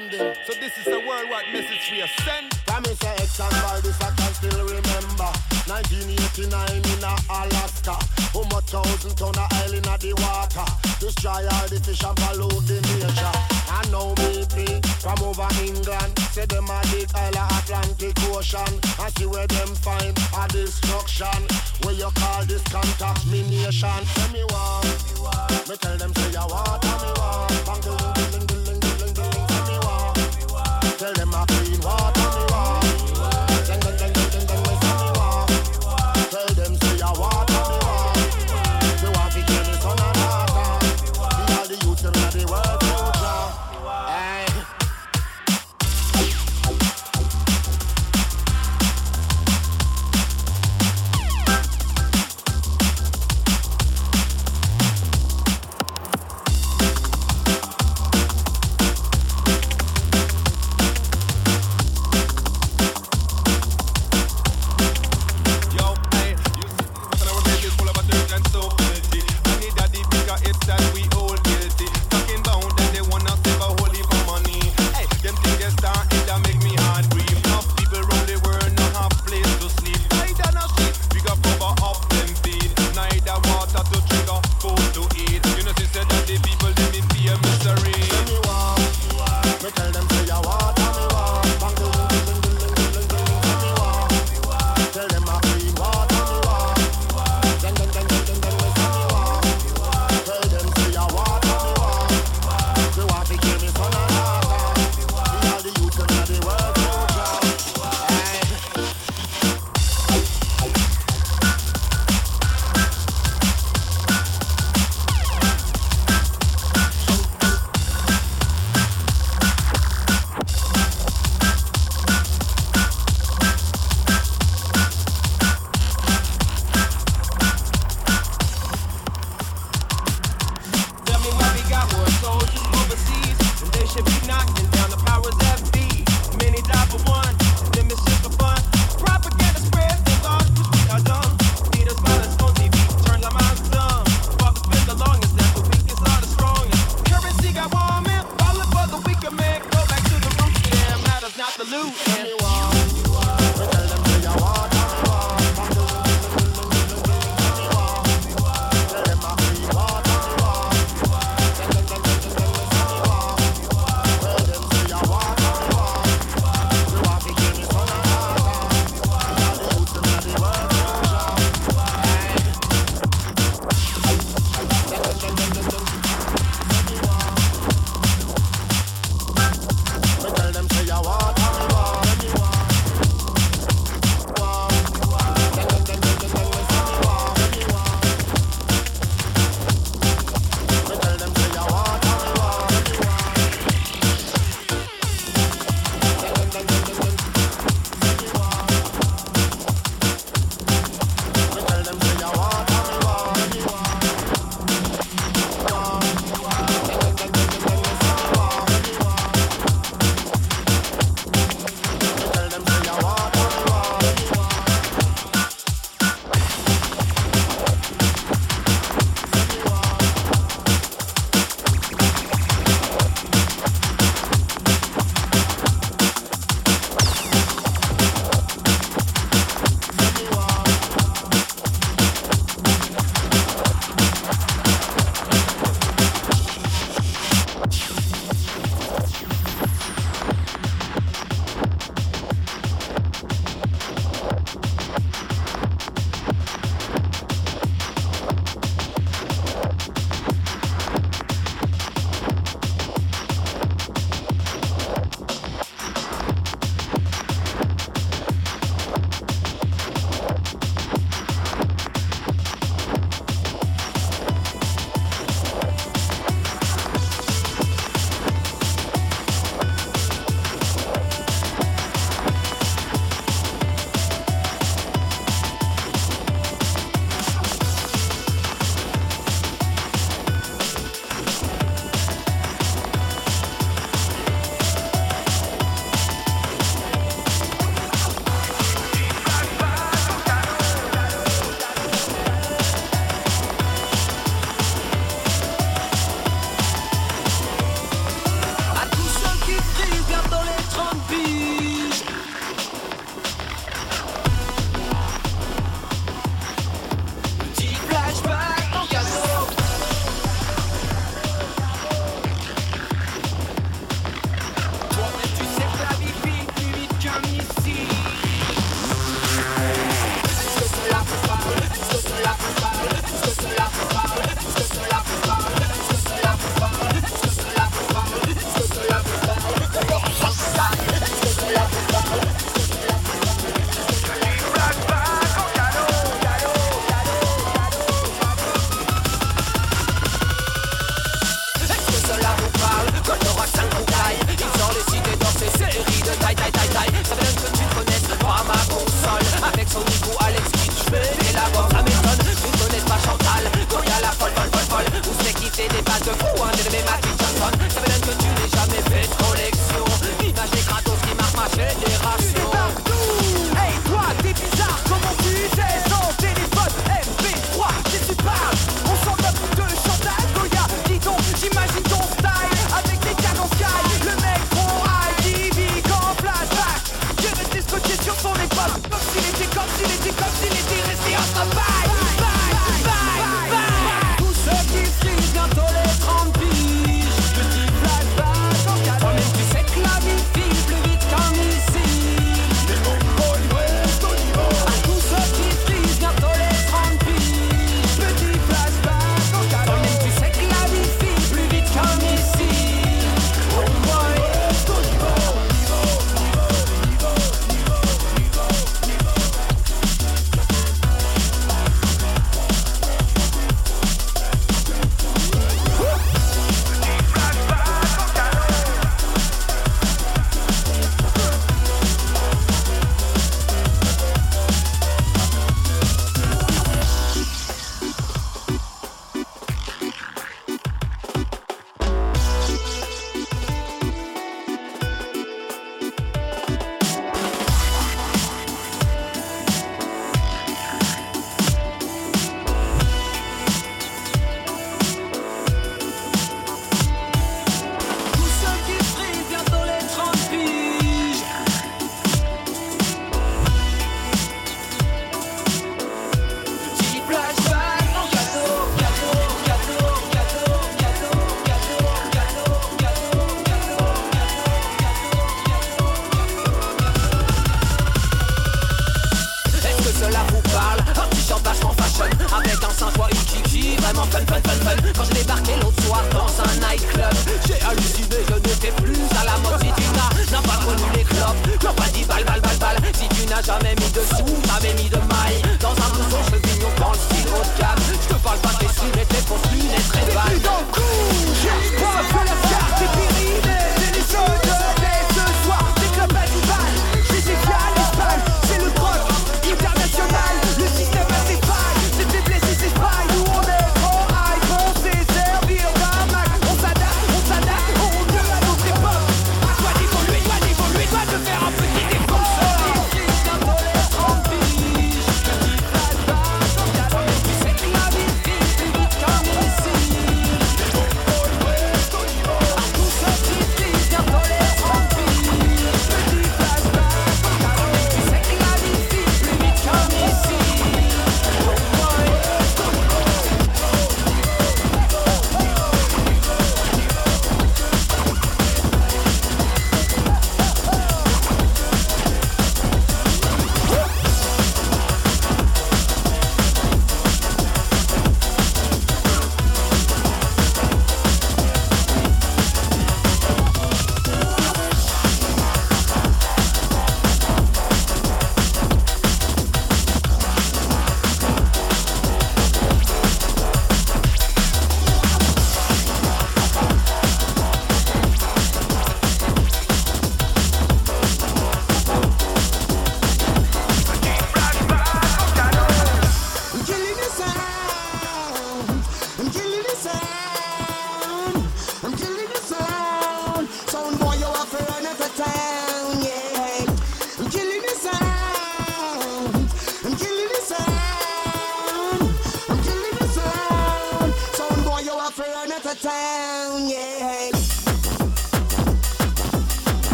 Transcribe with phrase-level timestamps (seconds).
[0.00, 0.36] close to the ending.
[0.46, 2.50] So this is a worldwide message we are sending.
[2.66, 5.30] Time say X and this I can still remember.
[5.66, 7.96] 1989 in Alaska.
[8.32, 10.66] How much thousand ton of oil in the water?
[11.00, 13.36] Destroy all the fish and pollute the nature.
[13.70, 16.18] I know play from over England.
[16.32, 18.74] Say them a dig oil Atlantic Ocean.
[18.98, 21.40] I see where them find a destruction.
[21.82, 24.00] Where you call this contamination?
[24.14, 25.68] Tell me what.
[25.68, 27.69] Me tell them say you want, me want.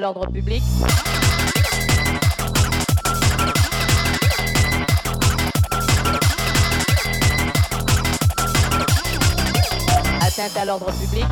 [0.00, 0.62] L'ordre public.
[10.20, 11.26] Atteinte à l'ordre public.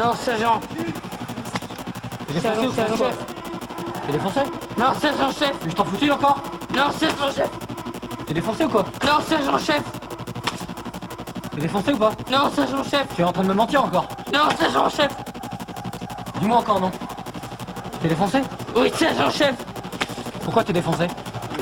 [0.00, 0.60] Non, sergent.
[2.32, 3.18] Défoncé ou Sergent, quoi chef.
[4.06, 4.40] T'es défoncé
[4.78, 5.52] Non, sergent chef.
[5.64, 6.42] Mais je t'en foutu encore
[6.74, 7.50] Non, sergent chef.
[8.26, 9.82] T'es défoncé ou quoi Non, sergent chef.
[11.54, 13.06] T'es défoncé ou pas Non, sergent chef.
[13.14, 15.10] Tu es en train de me mentir encore Non, sergent chef.
[16.40, 16.90] Dis-moi encore non.
[18.00, 18.40] T'es défoncé
[18.74, 19.54] Oui, sergent chef.
[20.44, 21.08] Pourquoi t'es défoncé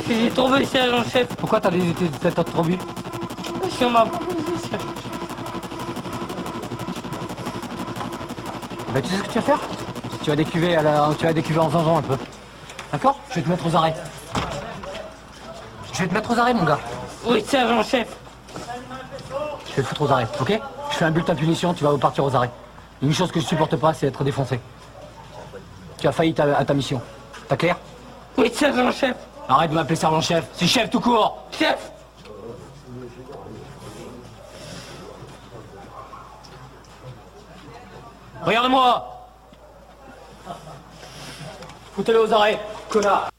[0.07, 1.27] J'ai tombé, sergent chef.
[1.37, 1.93] Pourquoi t'as des
[2.23, 2.79] t'as- t'as tombé
[3.77, 4.05] Sur ma
[8.99, 9.61] Bah tu sais ce que tu vas faire
[10.25, 11.11] Tu vas décuver à la...
[11.17, 12.17] tu vas décuver en zanzan un peu.
[12.91, 13.95] D'accord Je vais te mettre aux arrêts.
[15.93, 16.81] Je vais te mettre aux arrêts mon gars.
[17.25, 18.09] Oui, sergent chef.
[19.71, 20.61] Je vais te foutre aux arrêts, ok
[20.91, 22.51] Je fais un bulletin de punition, tu vas partir aux arrêts.
[23.01, 24.59] Une chose que je supporte pas, c'est être défoncé.
[26.01, 27.01] Tu as failli ta- à ta mission.
[27.49, 27.77] T'as clair
[28.37, 29.15] Oui, sergent chef.
[29.49, 31.88] Arrête de m'appeler sergent-chef, c'est chef tout court Chef.
[42.09, 42.59] Regarde-moi Foutez-le aux arrêts,
[42.89, 43.38] connard